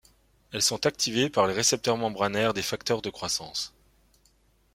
Elles 0.51 0.63
sont 0.63 0.87
activées 0.87 1.29
par 1.29 1.45
les 1.45 1.53
récepteurs 1.53 1.95
membranaires 1.95 2.55
des 2.55 2.63
facteurs 2.63 3.03
de 3.03 3.11
croissance. 3.11 3.71